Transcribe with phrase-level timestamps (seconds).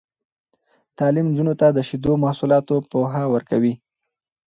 [0.97, 3.73] تعلیم نجونو ته د شیدو محصولاتو پوهه ورکوي.